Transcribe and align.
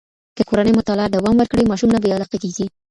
که 0.35 0.41
کورنۍ 0.49 0.71
مطالعه 0.79 1.13
دوام 1.15 1.35
ورکړي، 1.37 1.63
ماشوم 1.71 1.89
نه 1.95 1.99
بې 2.01 2.09
علاقې 2.15 2.37
کېږي. 2.43 2.65